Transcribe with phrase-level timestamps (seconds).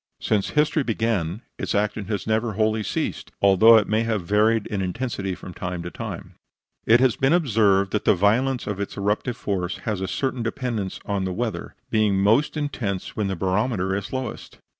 [0.19, 4.81] Since history began its action has never wholly ceased, although it may have varied in
[4.81, 6.33] intensity from time to time.
[6.87, 10.99] It has been observed that the violence of its eruptive force has a certain dependence
[11.05, 14.57] on the weather being always most intense when the barometer is lowest.